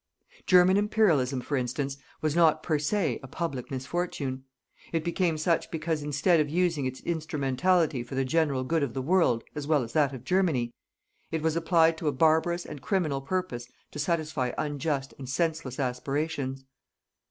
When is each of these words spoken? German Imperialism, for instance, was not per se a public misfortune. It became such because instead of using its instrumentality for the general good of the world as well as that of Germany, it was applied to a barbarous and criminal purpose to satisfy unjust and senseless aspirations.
German 0.47 0.77
Imperialism, 0.77 1.41
for 1.41 1.55
instance, 1.55 1.97
was 2.21 2.35
not 2.35 2.63
per 2.63 2.79
se 2.79 3.19
a 3.21 3.27
public 3.27 3.69
misfortune. 3.69 4.45
It 4.91 5.03
became 5.03 5.37
such 5.37 5.69
because 5.69 6.01
instead 6.01 6.39
of 6.39 6.49
using 6.49 6.87
its 6.87 7.01
instrumentality 7.01 8.01
for 8.01 8.15
the 8.15 8.25
general 8.25 8.63
good 8.63 8.81
of 8.81 8.95
the 8.95 9.01
world 9.03 9.43
as 9.53 9.67
well 9.67 9.83
as 9.83 9.93
that 9.93 10.11
of 10.11 10.23
Germany, 10.23 10.73
it 11.29 11.43
was 11.43 11.55
applied 11.55 11.99
to 11.99 12.07
a 12.07 12.11
barbarous 12.11 12.65
and 12.65 12.81
criminal 12.81 13.21
purpose 13.21 13.67
to 13.91 13.99
satisfy 13.99 14.53
unjust 14.57 15.13
and 15.19 15.29
senseless 15.29 15.79
aspirations. 15.79 16.65